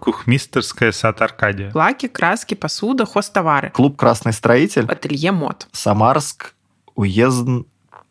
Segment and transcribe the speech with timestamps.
[0.00, 1.70] Кухмистерская сад Аркадия.
[1.74, 3.70] Лаки, краски, посуда, хостовары.
[3.70, 4.86] Клуб «Красный строитель».
[4.86, 5.68] Ателье мод.
[5.72, 6.54] Самарск,
[6.94, 7.46] уезд,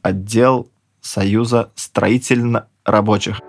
[0.01, 0.69] отдел
[1.01, 3.41] Союза строительно-рабочих.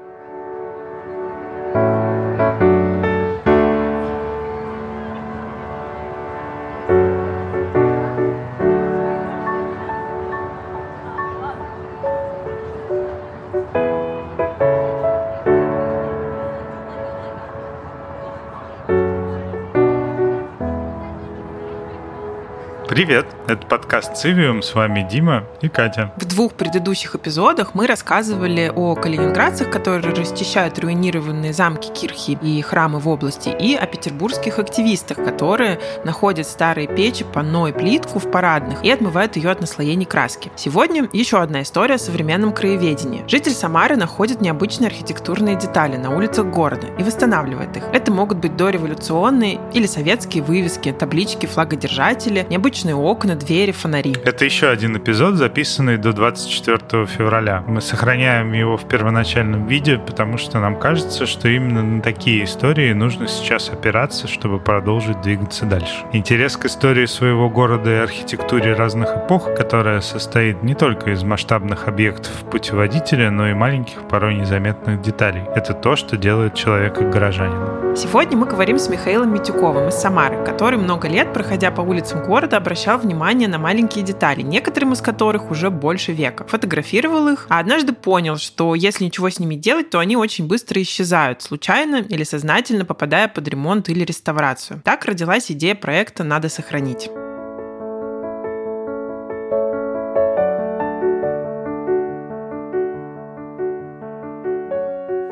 [23.51, 26.13] Это подкаст «Цивиум», с вами Дима и Катя.
[26.17, 33.01] В двух предыдущих эпизодах мы рассказывали о калининградцах, которые расчищают руинированные замки, кирхи и храмы
[33.01, 38.85] в области, и о петербургских активистах, которые находят старые печи, панно и плитку в парадных
[38.85, 40.53] и отмывают ее от наслоений краски.
[40.55, 43.25] Сегодня еще одна история о современном краеведении.
[43.27, 47.83] Житель Самары находит необычные архитектурные детали на улицах города и восстанавливает их.
[47.93, 54.14] Это могут быть дореволюционные или советские вывески, таблички, флагодержатели, необычные окна, двери, фонари.
[54.24, 57.64] Это еще один эпизод, записанный до 24 февраля.
[57.66, 62.92] Мы сохраняем его в первоначальном виде, потому что нам кажется, что именно на такие истории
[62.92, 66.05] нужно сейчас опираться, чтобы продолжить двигаться дальше.
[66.12, 71.88] Интерес к истории своего города и архитектуре разных эпох, которая состоит не только из масштабных
[71.88, 75.42] объектов путеводителя, но и маленьких, порой незаметных деталей.
[75.55, 77.96] Это то, что делает человека горожанином.
[77.96, 82.56] Сегодня мы говорим с Михаилом Митюковым из Самары, который много лет, проходя по улицам города,
[82.56, 86.45] обращал внимание на маленькие детали, некоторым из которых уже больше века.
[86.47, 90.83] Фотографировал их, а однажды понял, что если ничего с ними делать, то они очень быстро
[90.83, 94.83] исчезают, случайно или сознательно попадая под ремонт или реставрацию.
[94.84, 97.08] Так родилась идея проекта «Надо сохранить».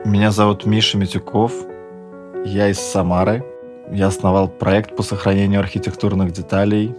[0.04, 1.52] Меня зовут Миша Митюков.
[2.44, 3.44] Я из Самары.
[3.90, 6.94] Я основал проект по сохранению архитектурных деталей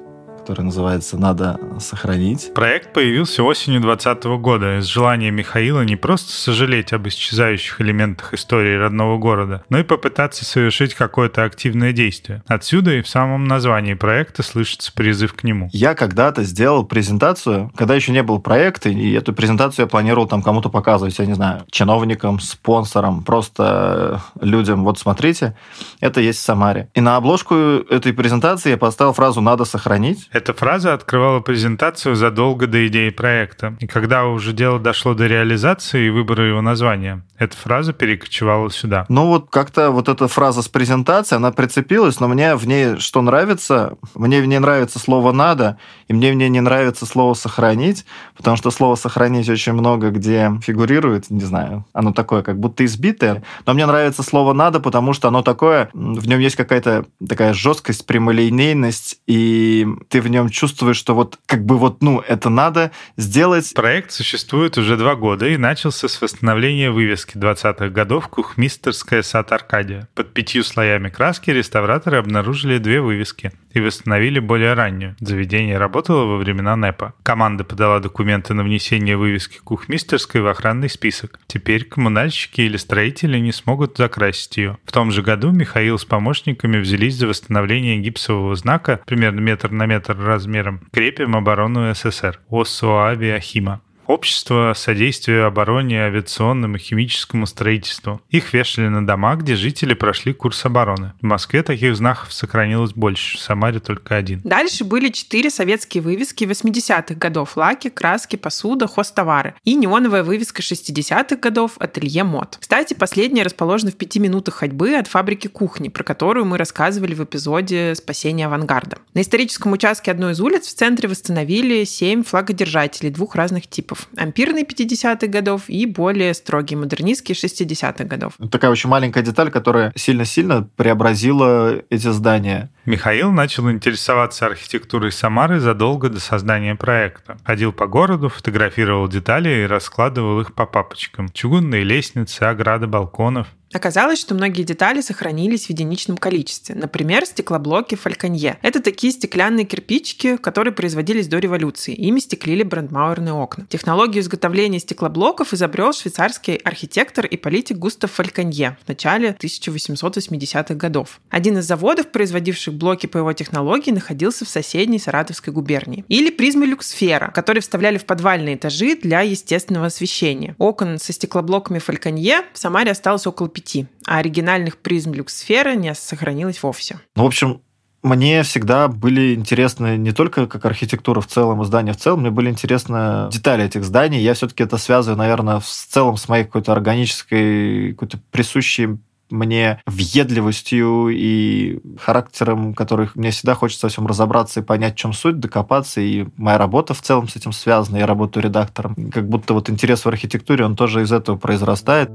[0.49, 2.51] который называется «Надо сохранить».
[2.55, 8.75] Проект появился осенью 2020 года из желания Михаила не просто сожалеть об исчезающих элементах истории
[8.75, 12.41] родного города, но и попытаться совершить какое-то активное действие.
[12.47, 15.69] Отсюда и в самом названии проекта слышится призыв к нему.
[15.71, 20.41] Я когда-то сделал презентацию, когда еще не был проекта, и эту презентацию я планировал там
[20.41, 24.83] кому-то показывать, я не знаю, чиновникам, спонсорам, просто людям.
[24.83, 25.55] Вот смотрите,
[25.99, 26.89] это есть в Самаре.
[26.95, 30.27] И на обложку этой презентации я поставил фразу «надо сохранить».
[30.39, 33.75] Эта фраза открывала презентацию задолго до идеи проекта.
[33.81, 39.05] И когда уже дело дошло до реализации и выбора его названия, эта фраза перекочевала сюда.
[39.09, 43.21] Ну вот как-то вот эта фраза с презентацией, она прицепилась, но мне в ней что
[43.21, 43.97] нравится?
[44.15, 48.05] Мне в ней нравится слово «надо», и мне в ней не нравится слово «сохранить»,
[48.37, 53.43] потому что слово «сохранить» очень много где фигурирует, не знаю, оно такое как будто избитое,
[53.65, 58.05] но мне нравится слово «надо», потому что оно такое, в нем есть какая-то такая жесткость,
[58.05, 62.91] прямолинейность, и ты в в нем чувствуешь, что вот как бы вот, ну, это надо
[63.17, 63.73] сделать.
[63.73, 70.07] Проект существует уже два года и начался с восстановления вывески 20-х годов «Кухмистерская сад Аркадия».
[70.13, 75.15] Под пятью слоями краски реставраторы обнаружили две вывески и восстановили более раннюю.
[75.19, 77.13] Заведение работало во времена НЭПа.
[77.23, 81.39] Команда подала документы на внесение вывески кухмистерской в охранный список.
[81.47, 84.77] Теперь коммунальщики или строители не смогут закрасить ее.
[84.85, 89.85] В том же году Михаил с помощниками взялись за восстановление гипсового знака примерно метр на
[89.85, 93.81] метр размером «Крепим оборону СССР» ОСО «Авиахима».
[94.09, 98.19] Общество содействия обороне, авиационному и химическому строительству.
[98.31, 101.13] Их вешали на дома, где жители прошли курс обороны.
[101.21, 104.41] В Москве таких знаков сохранилось больше, в Самаре только один.
[104.43, 107.55] Дальше были четыре советские вывески 80-х годов.
[107.55, 109.53] Лаки, краски, посуда, хостовары.
[109.63, 112.57] И неоновая вывеска 60-х годов «Ателье мод».
[112.59, 117.23] Кстати, последняя расположена в пяти минутах ходьбы от фабрики кухни, про которую мы рассказывали в
[117.23, 118.97] эпизоде «Спасение авангарда».
[119.13, 124.07] На историческом участке одной из улиц в центре восстановили семь флагодержателей двух разных типов годов,
[124.17, 128.33] ампирный 50-х годов и более строгий модернистский 60-х годов.
[128.51, 132.71] Такая очень маленькая деталь, которая сильно-сильно преобразила эти здания.
[132.85, 137.37] Михаил начал интересоваться архитектурой Самары задолго до создания проекта.
[137.43, 141.29] Ходил по городу, фотографировал детали и раскладывал их по папочкам.
[141.29, 143.47] Чугунные лестницы, ограды балконов.
[143.71, 146.75] Оказалось, что многие детали сохранились в единичном количестве.
[146.75, 148.57] Например, стеклоблоки Фальконье.
[148.61, 151.93] Это такие стеклянные кирпичики, которые производились до революции.
[151.93, 153.67] Ими стеклили брандмауэрные окна.
[153.69, 161.19] Технологию изготовления стеклоблоков изобрел швейцарский архитектор и политик Густав Фальконье в начале 1880-х годов.
[161.29, 166.05] Один из заводов, производивших блоки по его технологии, находился в соседней Саратовской губернии.
[166.07, 170.55] Или призмы люксфера, которые вставляли в подвальные этажи для естественного освещения.
[170.57, 176.61] Окон со стеклоблоками Фальконье в Самаре осталось около 25, а оригинальных призм люксферы не сохранилось
[176.63, 176.99] вовсе.
[177.15, 177.61] Ну, в общем,
[178.01, 182.31] мне всегда были интересны не только как архитектура в целом и здания в целом, мне
[182.31, 184.21] были интересны детали этих зданий.
[184.21, 188.99] Я все-таки это связываю, наверное, в целом с моей какой-то органической, какой-то присущей
[189.31, 195.13] мне въедливостью и характером, который мне всегда хочется во всем разобраться и понять, в чем
[195.13, 196.01] суть, докопаться.
[196.01, 197.97] И моя работа в целом с этим связана.
[197.97, 198.95] Я работаю редактором.
[199.11, 202.09] Как будто вот интерес в архитектуре, он тоже из этого произрастает.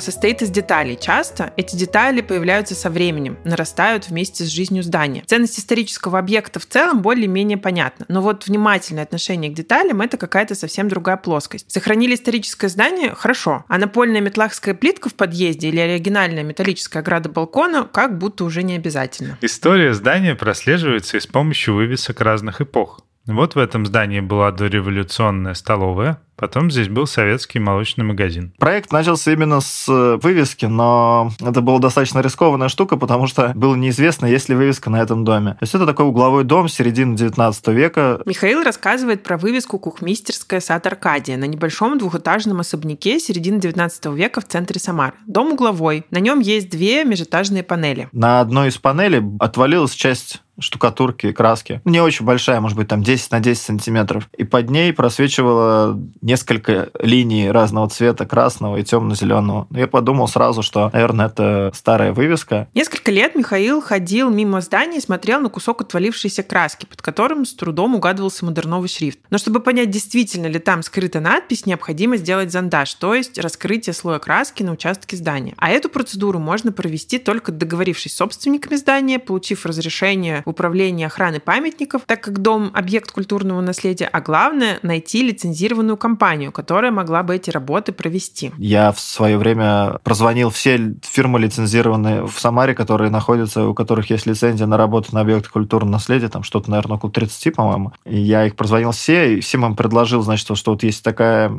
[0.00, 0.98] Состоит из деталей.
[1.00, 5.22] Часто эти детали появляются со временем, нарастают вместе с жизнью здания.
[5.26, 10.54] Ценность исторического объекта в целом более-менее понятна, но вот внимательное отношение к деталям– это какая-то
[10.54, 11.70] совсем другая плоскость.
[11.70, 17.88] Сохранили историческое здание– хорошо, а напольная метлахская плитка в подъезде или оригинальная металлическая ограда балкона
[17.90, 19.38] как будто уже не обязательно.
[19.40, 23.00] История здания прослеживается и с помощью вывесок разных эпох.
[23.26, 28.52] Вот в этом здании была дореволюционная столовая, Потом здесь был советский молочный магазин.
[28.58, 33.74] Проект начался именно с э, вывески, но это была достаточно рискованная штука, потому что было
[33.74, 35.52] неизвестно, есть ли вывеска на этом доме.
[35.52, 38.20] То есть это такой угловой дом середины 19 века.
[38.26, 44.44] Михаил рассказывает про вывеску «Кухмистерская сад Аркадия» на небольшом двухэтажном особняке середины 19 века в
[44.44, 45.14] центре Самары.
[45.26, 46.04] Дом угловой.
[46.10, 48.08] На нем есть две межэтажные панели.
[48.12, 51.80] На одной из панелей отвалилась часть штукатурки краски.
[51.84, 54.28] Не очень большая, может быть, там 10 на 10 сантиметров.
[54.36, 59.68] И под ней просвечивало несколько линий разного цвета, красного и темно-зеленого.
[59.70, 62.68] Я подумал сразу, что, наверное, это старая вывеска.
[62.74, 67.54] Несколько лет Михаил ходил мимо здания и смотрел на кусок отвалившейся краски, под которым с
[67.54, 69.20] трудом угадывался модерновый шрифт.
[69.30, 74.18] Но чтобы понять, действительно ли там скрыта надпись, необходимо сделать зондаж, то есть раскрытие слоя
[74.18, 75.54] краски на участке здания.
[75.58, 81.38] А эту процедуру можно провести только договорившись с собственниками здания, получив разрешение в управлении охраны
[81.38, 86.15] памятников, так как дом– объект культурного наследия, а главное– найти лицензированную компанию,
[86.52, 88.52] которая могла бы эти работы провести.
[88.58, 94.26] Я в свое время прозвонил все фирмы лицензированные в Самаре, которые находятся, у которых есть
[94.26, 97.92] лицензия на работу на объекты культурного наследия, там что-то, наверное, около 30, по-моему.
[98.04, 101.52] И я их прозвонил все, и всем им предложил, значит, что вот есть такая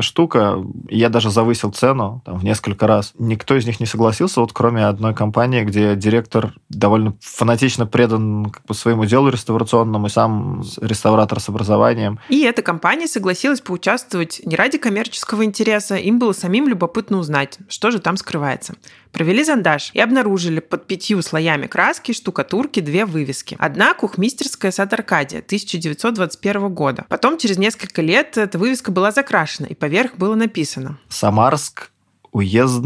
[0.00, 0.56] штука,
[0.88, 3.12] я даже завысил цену там, в несколько раз.
[3.18, 8.64] Никто из них не согласился, вот кроме одной компании, где директор довольно фанатично предан как
[8.64, 12.18] бы своему делу реставрационному, и сам реставратор с образованием.
[12.28, 13.97] И эта компания согласилась поучаствовать
[14.44, 18.74] не ради коммерческого интереса, им было самим любопытно узнать, что же там скрывается.
[19.12, 23.56] Провели зондаж и обнаружили под пятью слоями краски штукатурки две вывески.
[23.58, 27.06] Одна– кухмистерская сад Аркадия 1921 года.
[27.08, 31.90] Потом, через несколько лет, эта вывеска была закрашена, и поверх было написано «Самарск,
[32.32, 32.84] уезд,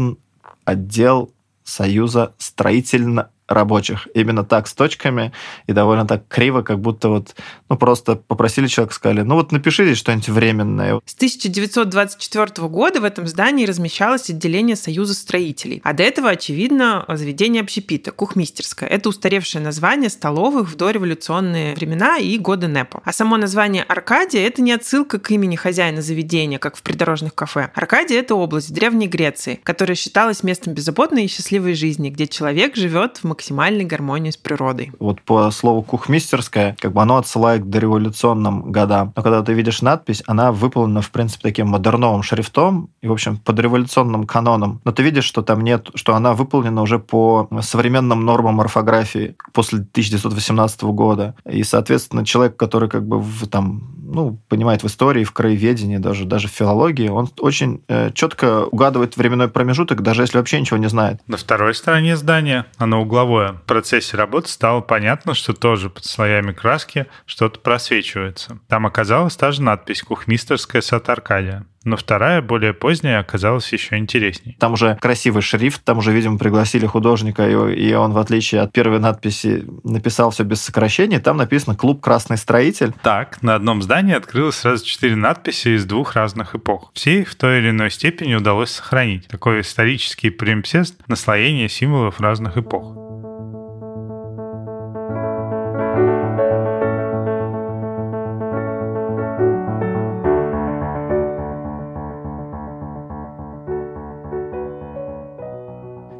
[0.65, 1.33] отдел
[1.63, 4.07] Союза строительно рабочих.
[4.13, 5.31] Именно так, с точками,
[5.67, 7.35] и довольно так криво, как будто вот,
[7.69, 10.99] ну, просто попросили человека, сказали, ну, вот напишите что-нибудь временное.
[11.05, 15.81] С 1924 года в этом здании размещалось отделение Союза строителей.
[15.83, 18.87] А до этого, очевидно, заведение общепита, кухмистерское.
[18.87, 23.01] Это устаревшее название столовых в дореволюционные времена и годы НЭПа.
[23.03, 27.71] А само название Аркадия– это не отсылка к имени хозяина заведения, как в придорожных кафе.
[27.75, 32.75] Аркадия– это область в Древней Греции, которая считалась местом беззаботной и счастливой жизни, где человек
[32.75, 34.91] живет в максимальной гармонии с природой.
[34.99, 39.11] Вот по слову кухмистерская, как бы оно отсылает к дореволюционным годам.
[39.15, 43.37] Но когда ты видишь надпись, она выполнена, в принципе, таким модерновым шрифтом и, в общем,
[43.37, 44.81] под революционным каноном.
[44.85, 49.79] Но ты видишь, что там нет, что она выполнена уже по современным нормам орфографии после
[49.79, 51.35] 1918 года.
[51.49, 56.25] И, соответственно, человек, который как бы в, там ну, понимает в истории, в краеведении, даже,
[56.25, 60.89] даже в филологии, он очень э, четко угадывает временной промежуток, даже если вообще ничего не
[60.89, 61.19] знает.
[61.27, 66.51] На второй стороне здания, оно угловое, в процессе работы стало понятно, что тоже под слоями
[66.51, 68.59] краски что-то просвечивается.
[68.67, 74.55] Там оказалась та же надпись «Кухмистерская сад Аркадия» но вторая, более поздняя, оказалась еще интересней.
[74.59, 78.99] Там уже красивый шрифт, там уже, видимо, пригласили художника, и он, в отличие от первой
[78.99, 81.19] надписи, написал все без сокращений.
[81.19, 82.93] Там написано «Клуб Красный Строитель».
[83.03, 86.91] Так, на одном здании открылось сразу четыре надписи из двух разных эпох.
[86.93, 89.27] Все их в той или иной степени удалось сохранить.
[89.27, 93.12] Такой исторический примпсест наслоения символов разных эпох.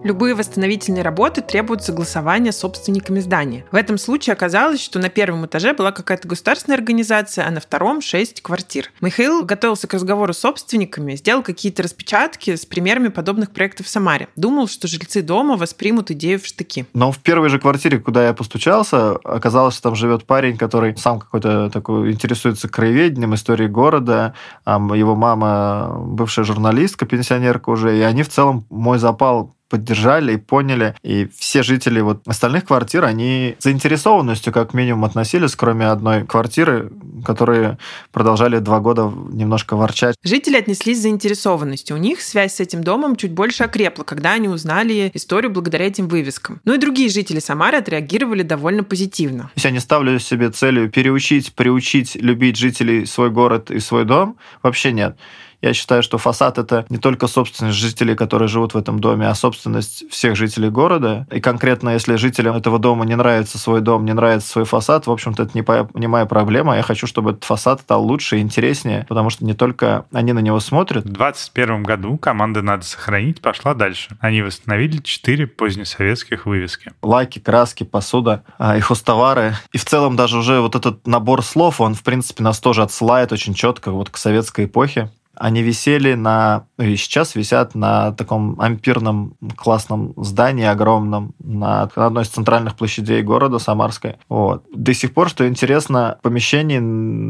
[0.03, 3.65] Любые восстановительные работы требуют согласования с собственниками здания.
[3.71, 8.01] В этом случае оказалось, что на первом этаже была какая-то государственная организация, а на втором
[8.01, 8.91] шесть квартир.
[9.01, 14.27] Михаил готовился к разговору с собственниками, сделал какие-то распечатки с примерами подобных проектов в Самаре.
[14.35, 16.85] Думал, что жильцы дома воспримут идею в штыки.
[16.93, 21.19] Но в первой же квартире, куда я постучался, оказалось, что там живет парень, который сам
[21.19, 24.33] какой-то такой интересуется краеведением, историей города.
[24.65, 30.95] Его мама бывшая журналистка, пенсионерка уже, и они в целом мой запал поддержали и поняли.
[31.01, 36.91] И все жители вот остальных квартир, они заинтересованностью как минимум относились, кроме одной квартиры,
[37.25, 37.79] которые
[38.11, 40.15] продолжали два года немножко ворчать.
[40.23, 41.95] Жители отнеслись с заинтересованностью.
[41.95, 46.07] У них связь с этим домом чуть больше окрепла, когда они узнали историю благодаря этим
[46.07, 46.61] вывескам.
[46.65, 49.49] Ну и другие жители Самары отреагировали довольно позитивно.
[49.55, 54.37] Если я не ставлю себе целью переучить, приучить любить жителей свой город и свой дом,
[54.61, 55.17] вообще нет.
[55.63, 59.33] Я считаю, что фасад это не только собственность жителей, которые живут в этом доме, а
[59.33, 61.25] собственность всех жителей города.
[61.31, 65.11] И конкретно, если жителям этого дома не нравится свой дом, не нравится свой фасад, в
[65.11, 66.75] общем-то, это не, по, не моя проблема.
[66.75, 70.39] Я хочу, чтобы этот фасад стал лучше и интереснее, потому что не только они на
[70.39, 71.05] него смотрят.
[71.05, 74.17] В 2021 году команда «Надо сохранить» пошла дальше.
[74.19, 76.91] Они восстановили четыре позднесоветских вывески.
[77.01, 79.55] Лаки, краски, посуда а, и хостовары.
[79.71, 83.31] И в целом даже уже вот этот набор слов, он, в принципе, нас тоже отсылает
[83.31, 85.09] очень четко вот к советской эпохе.
[85.35, 92.23] Они висели на, ну и сейчас висят на таком ампирном классном здании огромном на одной
[92.23, 94.17] из центральных площадей города Самарской.
[94.29, 94.63] Вот.
[94.73, 96.23] До сих пор, что интересно, в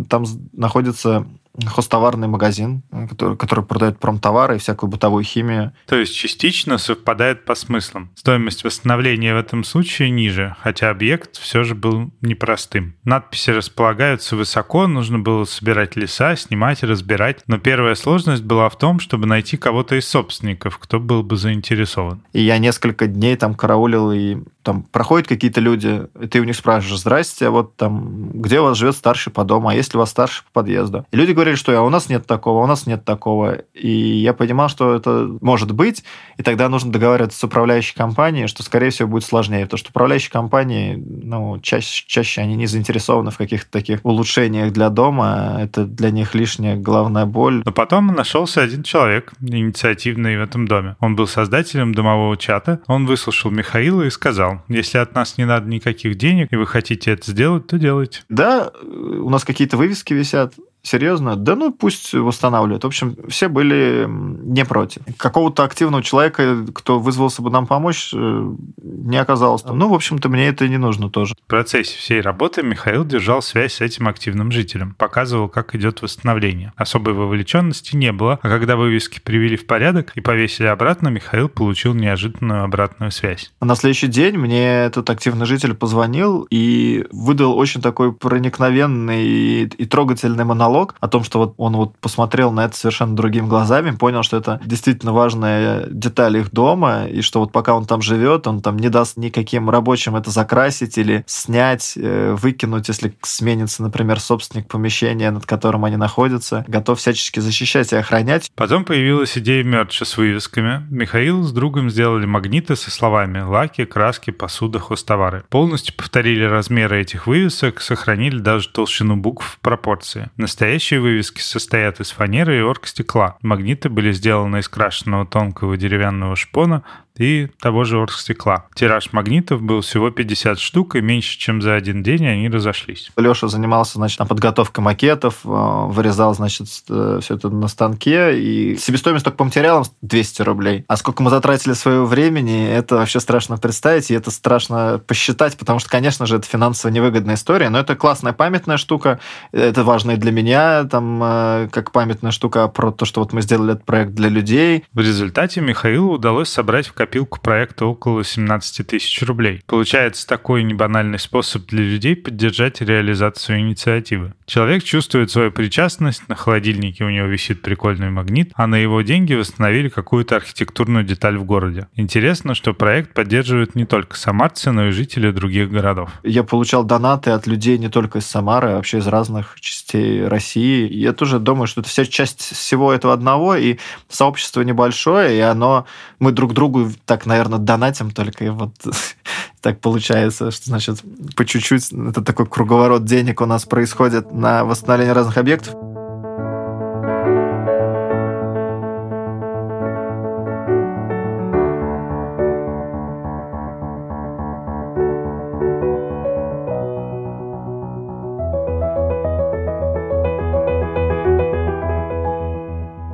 [0.09, 1.25] там находится
[1.65, 5.73] хостоварный магазин, который, который продает промтовары и всякую бытовую химию.
[5.85, 8.09] То есть частично совпадает по смыслам.
[8.15, 12.95] Стоимость восстановления в этом случае ниже, хотя объект все же был непростым.
[13.03, 17.43] Надписи располагаются высоко, нужно было собирать леса, снимать и разбирать.
[17.47, 22.23] Но первая сложность была в том, чтобы найти кого-то из собственников, кто был бы заинтересован.
[22.33, 26.55] И я несколько дней там караулил и там проходят какие-то люди, и ты у них
[26.55, 29.97] спрашиваешь, здрасте, а вот там, где у вас живет старший по дому, а есть ли
[29.97, 31.05] у вас старший по подъезду?
[31.11, 33.55] И люди говорили, что а у нас нет такого, у нас нет такого.
[33.73, 36.03] И я понимал, что это может быть,
[36.37, 40.31] и тогда нужно договариваться с управляющей компанией, что, скорее всего, будет сложнее, потому что управляющие
[40.31, 46.11] компании, ну, чаще, чаще они не заинтересованы в каких-то таких улучшениях для дома, это для
[46.11, 47.61] них лишняя головная боль.
[47.65, 50.95] Но потом нашелся один человек, инициативный в этом доме.
[50.99, 55.45] Он был создателем домового чата, он выслушал Михаила и сказал, сказал, если от нас не
[55.45, 58.21] надо никаких денег, и вы хотите это сделать, то делайте.
[58.29, 60.53] Да, у нас какие-то вывески висят,
[60.85, 61.37] Серьезно?
[61.37, 62.83] Да ну пусть восстанавливают.
[62.83, 65.01] В общем, все были не против.
[65.15, 69.63] Какого-то активного человека, кто вызвался бы нам помочь, э, не оказалось.
[69.63, 71.35] Ну, в общем-то, мне это не нужно тоже.
[71.35, 76.73] В процессе всей работы Михаил держал связь с этим активным жителем, показывал, как идет восстановление.
[76.75, 81.93] Особой вовлеченности не было, а когда вывески привели в порядок и повесили обратно, Михаил получил
[81.93, 83.53] неожиданную обратную связь.
[83.61, 90.43] На следующий день мне этот активный житель позвонил и выдал очень такой проникновенный и трогательный
[90.43, 94.23] монолог диалог о том, что вот он вот посмотрел на это совершенно другими глазами, понял,
[94.23, 98.61] что это действительно важная деталь их дома, и что вот пока он там живет, он
[98.61, 104.67] там не даст никаким рабочим это закрасить или снять, э, выкинуть, если сменится, например, собственник
[104.67, 108.51] помещения, над которым они находятся, готов всячески защищать и охранять.
[108.55, 110.85] Потом появилась идея мерча с вывесками.
[110.89, 115.43] Михаил с другом сделали магниты со словами «лаки», «краски», «посуда», «хостовары».
[115.49, 120.29] Полностью повторили размеры этих вывесок, сохранили даже толщину букв в пропорции.
[120.37, 123.35] Настоящие Настоящие вывески состоят из фанеры и оргстекла.
[123.41, 126.83] Магниты были сделаны из крашенного тонкого деревянного шпона,
[127.17, 128.65] и того же оргстекла.
[128.73, 133.11] Тираж магнитов был всего 50 штук, и меньше, чем за один день они разошлись.
[133.17, 139.25] Леша занимался, значит, подготовкой макетов, э, вырезал, значит, э, все это на станке, и себестоимость
[139.25, 140.85] только по материалам 200 рублей.
[140.87, 145.79] А сколько мы затратили своего времени, это вообще страшно представить, и это страшно посчитать, потому
[145.79, 149.19] что, конечно же, это финансово невыгодная история, но это классная памятная штука,
[149.51, 153.41] это важно и для меня, там, э, как памятная штука про то, что вот мы
[153.41, 154.83] сделали этот проект для людей.
[154.93, 159.61] В результате Михаилу удалось собрать в копилку проекта около 17 тысяч рублей.
[159.67, 164.33] Получается такой небанальный способ для людей поддержать реализацию инициативы.
[164.45, 169.33] Человек чувствует свою причастность, на холодильнике у него висит прикольный магнит, а на его деньги
[169.33, 171.87] восстановили какую-то архитектурную деталь в городе.
[171.95, 176.09] Интересно, что проект поддерживают не только самарцы, но и жители других городов.
[176.23, 180.87] Я получал донаты от людей не только из Самары, а вообще из разных частей России.
[180.91, 185.85] Я тоже думаю, что это вся часть всего этого одного, и сообщество небольшое, и оно...
[186.19, 188.73] Мы друг другу так, наверное, донатим только, и вот
[189.61, 191.01] так получается, что, значит,
[191.35, 195.75] по чуть-чуть это такой круговорот денег у нас происходит на восстановление разных объектов.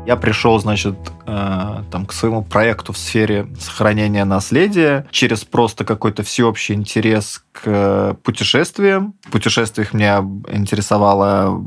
[0.09, 0.95] Я пришел, значит,
[1.27, 8.17] э, там, к своему проекту в сфере сохранения наследия через просто какой-то всеобщий интерес к
[8.23, 9.13] путешествиям.
[9.27, 11.63] В путешествиях меня интересовала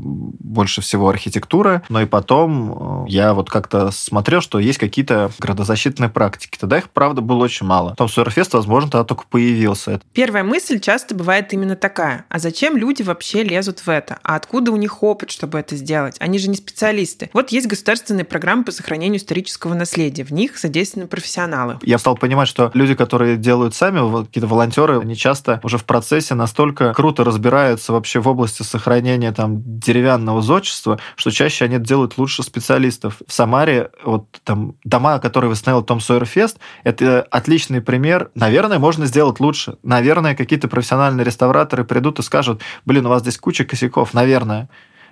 [0.53, 6.09] больше всего архитектура, но и потом э, я вот как-то смотрел, что есть какие-то градозащитные
[6.09, 6.57] практики.
[6.59, 7.95] Тогда их, правда, было очень мало.
[7.95, 9.99] Том Суэрфест, возможно, тогда только появился.
[10.13, 12.25] Первая мысль часто бывает именно такая.
[12.29, 14.19] А зачем люди вообще лезут в это?
[14.23, 16.15] А откуда у них опыт, чтобы это сделать?
[16.19, 17.29] Они же не специалисты.
[17.33, 20.23] Вот есть государственные программы по сохранению исторического наследия.
[20.23, 21.79] В них задействованы профессионалы.
[21.81, 26.35] Я стал понимать, что люди, которые делают сами, какие-то волонтеры, они часто уже в процессе
[26.35, 32.43] настолько круто разбираются вообще в области сохранения там деревянного зодчества, что чаще они делают лучше
[32.43, 33.21] специалистов.
[33.25, 38.31] В Самаре вот там дома, которые восстановил Том Сойерфест, это отличный пример.
[38.35, 39.77] Наверное, можно сделать лучше.
[39.83, 44.13] Наверное, какие-то профессиональные реставраторы придут и скажут, блин, у вас здесь куча косяков.
[44.13, 44.69] Наверное.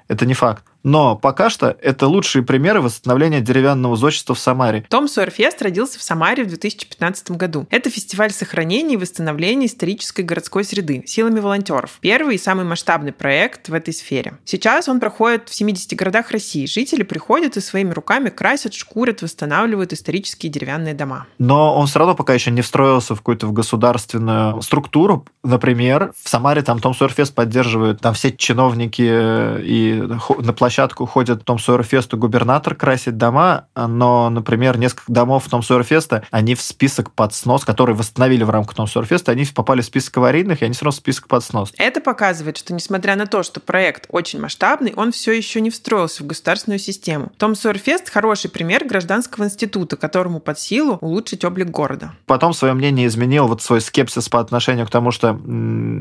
[0.08, 0.66] Это не факт.
[0.84, 4.86] Но пока что это лучшие примеры восстановления деревянного зодчества в Самаре.
[4.90, 7.68] Том Сойерфест родился в Самаре в 2015 году.
[7.70, 11.98] Это фестиваль сохранения и восстановления исторической городской среды силами волонтеров.
[12.02, 14.38] Первый и самый масштабный проект в этой сфере.
[14.46, 16.66] Сейчас он проходит в 70 городах России.
[16.66, 21.28] Жители приходят и своими руками красят, шкурят, восстанавливают исторические деревянные дома.
[21.38, 25.26] Но он все равно пока еще не встроился в какую-то в государственную структуру.
[25.44, 30.02] Например, в Самаре там Том Сойерфест поддерживает там все чиновники и
[30.40, 35.64] на площадке площадку ходит Том Сойерфест и губернатор красит дома, но, например, несколько домов Том
[35.64, 39.86] Сойерфеста, они в список под снос, который восстановили в рамках Том Сойерфеста, они попали в
[39.86, 41.74] список аварийных, и они все равно в список под снос.
[41.78, 46.24] Это показывает, что несмотря на то, что проект очень масштабный, он все еще не встроился
[46.24, 47.34] в государственную систему.
[47.38, 52.14] Том Сойерфест– хороший пример гражданского института, которому под силу улучшить облик города.
[52.28, 55.32] Потом свое мнение изменил вот свой скепсис по отношению к тому, что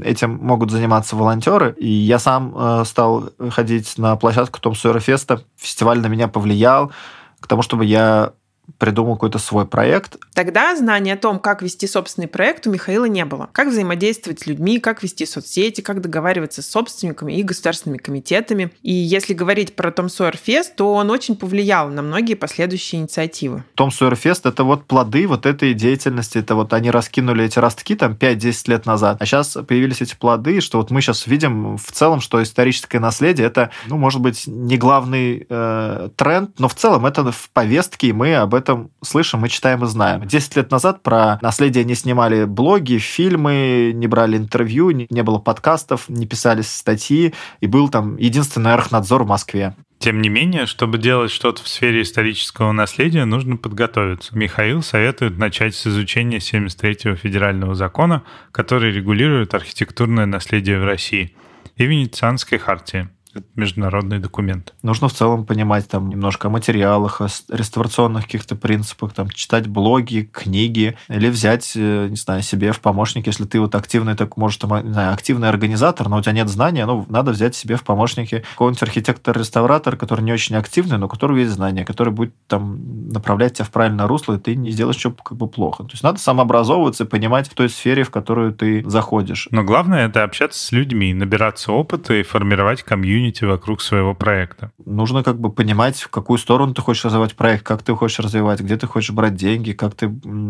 [0.05, 5.43] этим могут заниматься волонтеры, и я сам э, стал ходить на площадку Том Сойера Феста.
[5.57, 6.93] Фестиваль на меня повлиял
[7.41, 8.33] к тому, чтобы я
[8.79, 10.17] придумал какой-то свой проект.
[10.35, 13.49] Тогда знания о том, как вести собственный проект, у Михаила не было.
[13.53, 18.73] Как взаимодействовать с людьми, как вести соцсети, как договариваться с собственниками и государственными комитетами.
[18.83, 23.65] И если говорить про Том Сойер Фест, то он очень повлиял на многие последующие инициативы.
[23.75, 26.39] Том Сойер Фест— это вот плоды вот этой деятельности.
[26.39, 29.17] Это вот они раскинули эти ростки там 5-10 лет назад.
[29.21, 33.47] А сейчас появились эти плоды, что вот мы сейчас видим в целом, что историческое наследие—
[33.49, 38.13] это, ну, может быть, не главный э, тренд, но в целом это в повестке, и
[38.13, 40.25] мы об этом этом слышим, мы читаем и знаем.
[40.27, 46.09] Десять лет назад про наследие не снимали блоги, фильмы, не брали интервью, не было подкастов,
[46.09, 49.75] не писались статьи, и был там единственный архнадзор в Москве.
[49.99, 54.35] Тем не менее, чтобы делать что-то в сфере исторического наследия, нужно подготовиться.
[54.35, 61.37] Михаил советует начать с изучения 73-го федерального закона, который регулирует архитектурное наследие в России,
[61.77, 63.11] и Венецианской хартии.
[63.41, 64.75] Это международный документ.
[64.83, 70.29] Нужно в целом понимать там немножко о материалах, о реставрационных каких-то принципах, там читать блоги,
[70.33, 74.61] книги, или взять, э, не знаю, себе в помощник, если ты вот активный, так может,
[74.61, 77.83] там, не знаю, активный организатор, но у тебя нет знания, ну, надо взять себе в
[77.83, 83.09] помощники какого-нибудь архитектор-реставратор, который не очень активный, но у которого есть знания, который будет там
[83.11, 85.85] направлять тебя в правильное русло, и ты не сделаешь что как бы плохо.
[85.85, 89.49] То есть надо самообразовываться и понимать в той сфере, в которую ты заходишь.
[89.51, 94.71] Но главное это общаться с людьми, набираться опыта и формировать комьюнити комьюнити вокруг своего проекта.
[94.85, 98.61] Нужно как бы понимать, в какую сторону ты хочешь развивать проект, как ты хочешь развивать,
[98.61, 100.07] где ты хочешь брать деньги, как ты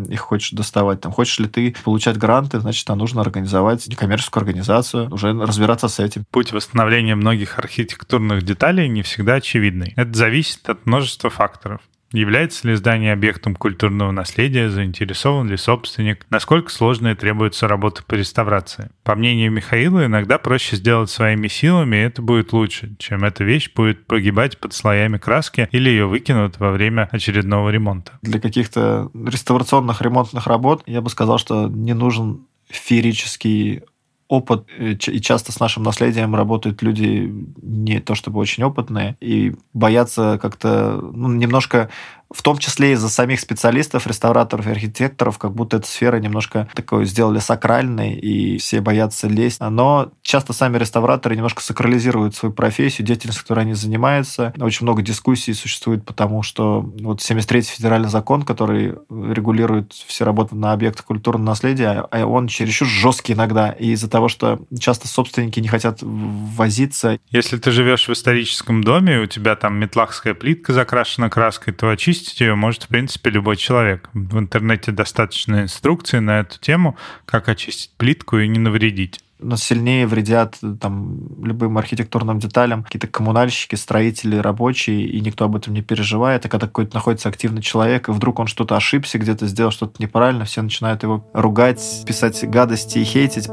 [0.08, 1.00] их хочешь доставать.
[1.00, 6.00] Там, хочешь ли ты получать гранты, значит, там нужно организовать некоммерческую организацию, уже разбираться с
[6.00, 6.24] этим.
[6.30, 9.92] Путь восстановления многих архитектурных деталей не всегда очевидный.
[9.96, 11.80] Это зависит от множества факторов.
[12.12, 18.90] Является ли здание объектом культурного наследия, заинтересован ли собственник, насколько сложная требуется работа по реставрации.
[19.04, 23.72] По мнению Михаила, иногда проще сделать своими силами, и это будет лучше, чем эта вещь
[23.72, 28.18] будет погибать под слоями краски или ее выкинут во время очередного ремонта.
[28.22, 33.82] Для каких-то реставрационных ремонтных работ я бы сказал, что не нужен феерический
[34.30, 39.54] опыт, э, и часто с нашим наследием работают люди не то чтобы очень опытные, и
[39.74, 41.90] боятся как-то ну, немножко
[42.32, 47.04] в том числе из-за самих специалистов, реставраторов и архитекторов, как будто эта сфера немножко такой
[47.04, 49.60] сделали сакральной, и все боятся лезть.
[49.60, 54.52] Но часто сами реставраторы немножко сакрализируют свою профессию, деятельность, которой они занимаются.
[54.60, 60.72] Очень много дискуссий существует, потому что вот 73-й федеральный закон, который регулирует все работы на
[60.72, 65.68] объектах культурного наследия, а он чересчур жесткий иногда, и из-за того, что часто собственники не
[65.68, 67.18] хотят возиться.
[67.30, 72.19] Если ты живешь в историческом доме, у тебя там метлахская плитка закрашена краской, то очистить
[72.20, 74.08] очистить ее может, в принципе, любой человек.
[74.12, 79.20] В интернете достаточно инструкций на эту тему, как очистить плитку и не навредить.
[79.42, 85.72] но сильнее вредят там любым архитектурным деталям какие-то коммунальщики, строители, рабочие, и никто об этом
[85.74, 86.44] не переживает.
[86.44, 90.44] А когда какой-то находится активный человек, и вдруг он что-то ошибся, где-то сделал что-то неправильно,
[90.44, 93.48] все начинают его ругать, писать гадости и хейтить.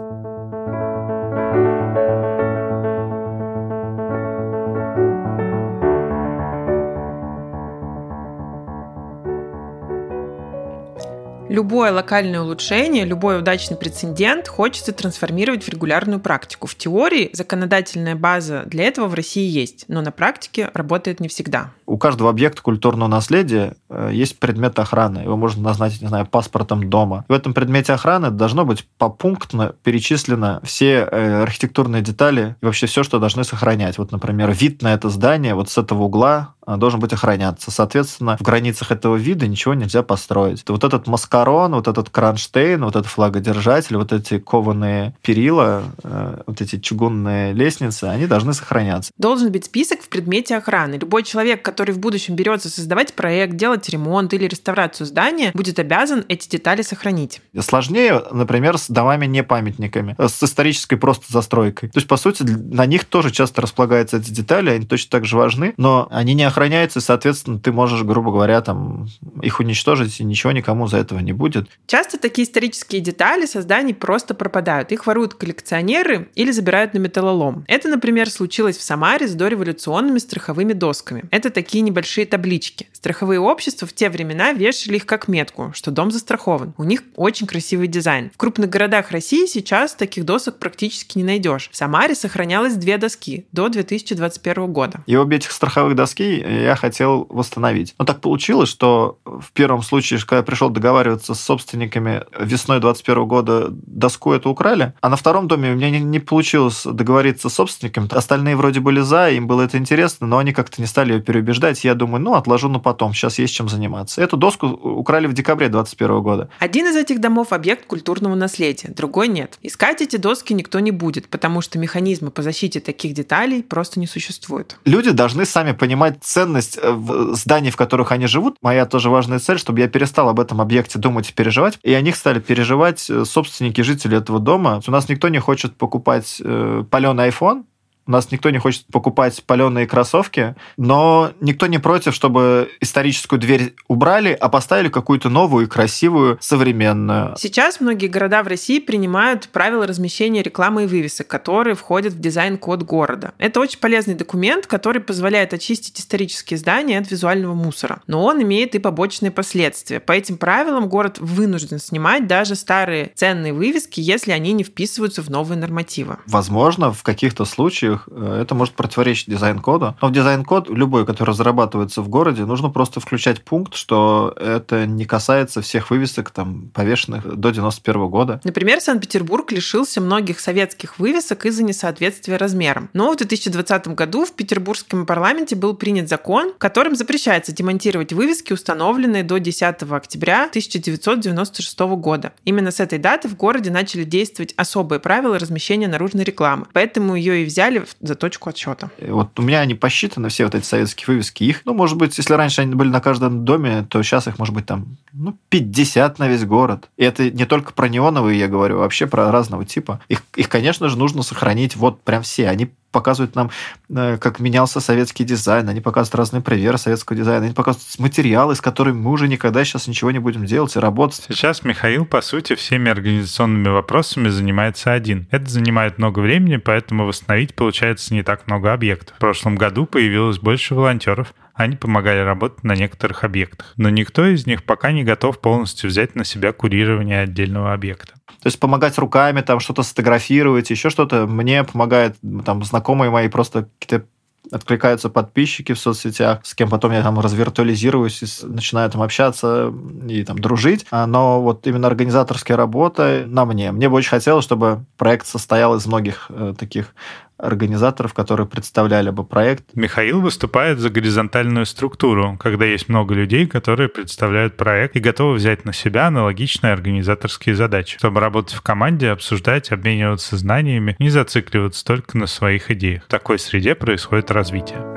[11.58, 16.68] Любое локальное улучшение, любой удачный прецедент хочется трансформировать в регулярную практику.
[16.68, 21.72] В теории законодательная база для этого в России есть, но на практике работает не всегда.
[21.88, 25.22] У каждого объекта культурного наследия э, есть предмет охраны.
[25.22, 27.26] Его можно назначить, не знаю, паспортом дома.
[27.28, 33.02] В этом предмете охраны должно быть попунктно перечислено все э, архитектурные детали и вообще все,
[33.02, 33.98] что должны сохранять.
[33.98, 37.72] Вот, например, вид на это здание вот с этого угла должен быть охраняться.
[37.72, 40.64] Соответственно, в границах этого вида ничего нельзя построить.
[40.68, 46.62] Вот этот маскарон, вот этот кронштейн, вот этот флагодержатель, вот эти кованые перила, э, вот
[46.62, 49.12] эти чугунные лестницы, они должны сохраняться.
[49.18, 50.96] Должен быть список в предмете охраны.
[50.96, 56.26] Любой человек, который в будущем берется создавать проект, делать ремонт или реставрацию здания, будет обязан
[56.28, 57.42] эти детали сохранить.
[57.60, 61.90] Сложнее, например, с домами не памятниками, э, с исторической просто застройкой.
[61.90, 65.38] То есть, по сути, на них тоже часто располагаются эти детали, они точно так же
[65.38, 69.08] важны, но они не охраняется, и, соответственно, ты можешь, грубо говоря, там
[69.44, 71.68] их уничтожить, и ничего никому за этого не будет.
[71.86, 74.92] Часто такие исторические детали созданий просто пропадают.
[74.92, 77.64] Их воруют коллекционеры или забирают на металлолом.
[77.68, 81.26] Это, например, случилось в Самаре с дореволюционными страховыми досками.
[81.30, 82.88] Это такие небольшие таблички.
[82.92, 86.74] Страховые общества в те времена вешали их как метку, что дом застрахован.
[86.78, 88.32] У них очень красивый дизайн.
[88.34, 91.70] В крупных городах России сейчас таких досок практически не найдешь.
[91.72, 95.04] В Самаре сохранялось две доски до 2021 года.
[95.06, 97.96] И обе этих страховых доски я хотел восстановить.
[98.00, 103.26] Но так получилось, что в первом случае, когда я пришел договариваться с собственниками весной 21
[103.26, 107.54] года, доску эту украли, а на втором доме у меня не, не получилось договориться с
[107.54, 108.08] собственниками.
[108.12, 111.84] Остальные вроде были за, им было это интересно, но они как-то не стали ее переубеждать.
[111.84, 114.22] Я думаю, ну, отложу на потом, сейчас есть чем заниматься.
[114.22, 116.50] Эту доску украли в декабре 21 года.
[116.60, 119.58] Один из этих домов– объект культурного наследия, другой нет.
[119.62, 124.08] Искать эти доски никто не будет, потому что механизмы по защите таких деталей просто не
[124.08, 124.78] существуют.
[124.86, 129.40] Люди должны сами понимать ценность э, в зданий, в которых они живут, моя тоже важная
[129.40, 133.10] цель, чтобы я перестал об этом объекте думать и переживать, и о них стали переживать
[133.10, 134.80] э, собственники, жители этого дома.
[134.88, 137.64] У нас никто не хочет покупать э, паленый iPhone,
[138.08, 143.76] у нас никто не хочет покупать паленые кроссовки, но никто не против, чтобы историческую дверь
[143.88, 147.36] убрали, а поставили какую-то новую, красивую, современную.
[147.38, 152.84] Сейчас многие города в России принимают правила размещения рекламы и вывесок, которые входят в дизайн-код
[152.84, 153.34] города.
[153.38, 158.02] Это очень полезный документ, который позволяет очистить исторические здания от визуального мусора.
[158.08, 160.00] Но он имеет и побочные последствия.
[160.00, 165.30] По этим правилам город вынужден снимать даже старые ценные вывески, если они не вписываются в
[165.30, 166.18] новые нормативы.
[166.26, 169.96] Возможно, в каких-то случаях случаях э, это может противоречить дизайн-коду.
[170.02, 175.06] Но в дизайн-код, любой, который разрабатывается в городе, нужно просто включать пункт, что это не
[175.06, 178.42] касается всех вывесок, там, повешенных до 91 года.
[178.44, 182.90] Например, Санкт-Петербург лишился многих советских вывесок из-за несоответствия размерам.
[182.94, 189.24] Но в 2020 году в Петербургском парламенте был принят закон, которым запрещается демонтировать вывески, установленные
[189.24, 192.34] до 10 октября 1996 года.
[192.46, 196.68] Именно с этой даты в городе начали действовать особые правила размещения наружной рекламы.
[196.74, 198.90] Поэтому ее и взяли за точку отсчета.
[199.00, 201.44] Вот у меня они посчитаны, все вот эти советские вывески.
[201.44, 204.54] Их, ну, может быть, если раньше они были на каждом доме, то сейчас их может
[204.54, 206.90] быть там, ну, 50 на весь город.
[206.98, 210.02] И это не только про неоновые, я говорю, а вообще про разного типа.
[210.10, 212.50] Их, их, конечно же, нужно сохранить вот прям все.
[212.50, 213.52] Они показывают нам,
[213.90, 218.62] э, как менялся советский дизайн, они показывают разные примеры советского дизайна, они показывают материалы, с
[218.62, 221.26] которыми мы уже никогда сейчас ничего не будем делать и работать.
[221.30, 225.28] Сейчас Михаил, по сути, всеми организационными вопросами занимается один.
[225.32, 229.16] Это занимает много времени, поэтому восстановить получается не так много объектов.
[229.18, 233.74] В прошлом году появилось больше волонтеров, они помогали работать на некоторых объектах.
[233.78, 238.14] Но никто из них пока не готов полностью взять на себя курирование отдельного объекта.
[238.42, 241.26] То есть помогать руками, там что-то сфотографировать, еще что-то.
[241.28, 244.06] Мне помогает там знакомые мои просто какие-то
[244.52, 249.74] откликаются подписчики в соцсетях, с кем потом я там развиртуализируюсь и начинаю там общаться
[250.08, 250.86] и там дружить.
[250.92, 253.72] А, но вот именно организаторская работа на мне.
[253.72, 256.94] Мне бы очень хотелось, чтобы проект состоял из многих э, таких
[257.38, 259.66] организаторов, которые представляли бы проект.
[259.76, 265.66] Михаил выступает за горизонтальную структуру, когда есть много людей, которые представляют проект и готовы взять
[265.66, 272.18] на себя аналогичные организаторские задачи, чтобы работать в команде, обсуждать, обмениваться знаниями, не зацикливаться только
[272.18, 273.04] на своих идеях.
[273.04, 274.97] В такой среде происходит развитие.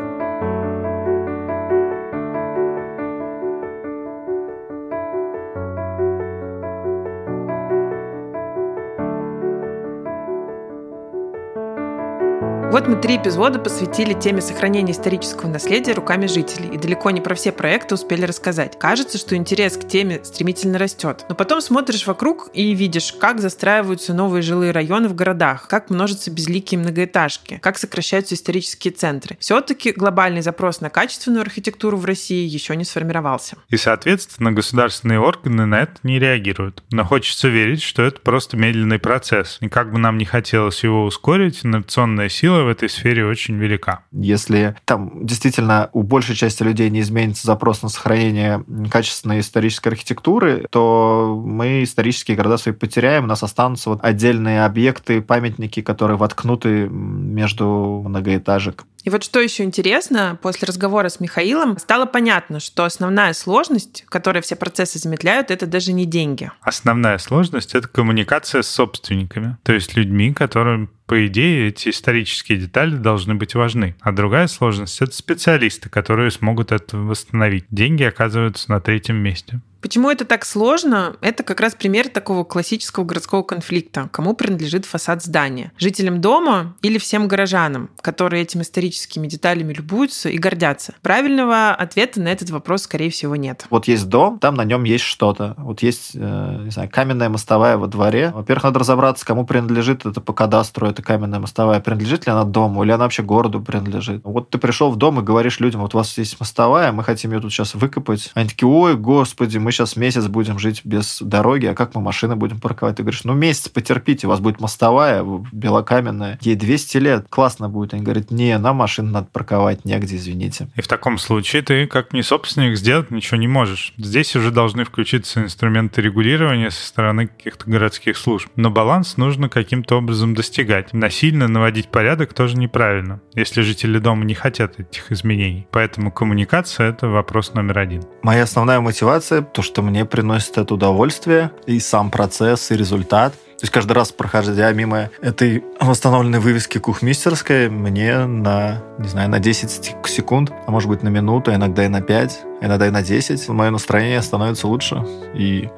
[12.70, 17.35] Вот мы три эпизода посвятили теме сохранения исторического наследия руками жителей, и далеко не про
[17.35, 18.78] все проекты успели рассказать.
[18.78, 21.26] Кажется, что интерес к теме стремительно растет.
[21.28, 26.30] Но потом смотришь вокруг и видишь, как застраиваются новые жилые районы в городах, как множатся
[26.30, 29.37] безликие многоэтажки, как сокращаются исторические центры.
[29.40, 33.56] Все-таки глобальный запрос на качественную архитектуру в России еще не сформировался.
[33.68, 36.85] И, соответственно, государственные органы на это не реагируют.
[36.92, 39.59] Но хочется верить, что это просто медленный процесс.
[39.61, 44.05] И как бы нам не хотелось его ускорить, инновационная сила в этой сфере очень велика.
[44.12, 50.66] Если там действительно у большей части людей не изменится запрос на сохранение качественной исторической архитектуры,
[50.70, 56.88] то мы исторические города свои потеряем, у нас останутся вот отдельные объекты, памятники, которые воткнуты
[56.88, 58.85] между многоэтажек.
[59.03, 64.42] И вот что еще интересно, после разговора с Михаилом стало понятно, что основная сложность, которая
[64.42, 66.51] все процессы замедляют, это даже не деньги.
[66.61, 72.94] Основная сложность— это коммуникация с собственниками, то есть людьми, которым по идее, эти исторические детали
[72.94, 73.96] должны быть важны.
[74.01, 77.64] А другая сложность— это специалисты, которые смогут это восстановить.
[77.68, 79.61] Деньги оказываются на третьем месте.
[79.81, 81.16] Почему это так сложно?
[81.21, 84.09] Это как раз пример такого классического городского конфликта.
[84.12, 85.73] Кому принадлежит фасад здания?
[85.79, 90.95] Жителям дома или всем горожанам, которые этими историческими деталями любуются и гордятся?
[91.03, 93.66] Правильного ответа на этот вопрос, скорее всего, нет.
[93.71, 95.55] Вот есть дом, там на нем есть что-то.
[95.59, 98.33] Вот есть, э, не знаю, каменная мостовая во дворе.
[98.35, 101.81] Во-первых, надо разобраться, кому принадлежит это по кадастру, эта каменная мостовая.
[101.81, 104.21] Принадлежит ли она дому, или она вообще городу принадлежит?
[104.25, 107.33] Вот ты пришел в дом и говоришь людям, вот у вас есть мостовая, мы хотим
[107.33, 108.31] ее тут сейчас выкопать.
[108.35, 112.37] Они такие, ой, господи, мы сейчас месяц будем жить без дороги, а как мы машины
[112.37, 112.96] будем парковать?
[112.96, 117.94] Ты говоришь, ну месяц потерпите, у вас будет мостовая белокаменная, ей 200 лет, классно будет.
[117.94, 120.68] Они говорят, не, нам машины надо парковать, негде, извините.
[120.76, 123.92] И в таком случае ты, как не собственник, сделать ничего не можешь.
[123.96, 128.48] Здесь уже должны включиться инструменты регулирования со стороны каких-то городских служб.
[128.56, 130.92] Но баланс нужно каким-то образом достигать.
[130.92, 135.66] Насильно наводить порядок тоже неправильно, если жители дома не хотят этих изменений.
[135.70, 138.02] Поэтому коммуникация— это вопрос номер один.
[138.22, 143.35] Моя основная мотивация— то, что мне приносит это удовольствие, и сам процесс, и результат.
[143.35, 149.38] То есть каждый раз, проходя мимо этой восстановленной вывески кухмистерской, мне на, не знаю, на
[149.38, 152.90] 10 секунд, а может быть на минуту, а иногда и на 5, а иногда и
[152.90, 155.68] на 10, мое настроение становится лучше, и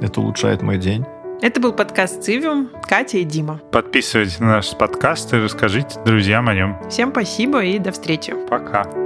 [0.00, 1.04] это улучшает мой день.
[1.42, 3.60] Это был подкаст «Цивиум», Катя и Дима.
[3.72, 6.78] Подписывайтесь на наш подкаст и расскажите друзьям о нем.
[6.88, 8.34] Всем спасибо и до встречи.
[8.48, 9.05] Пока.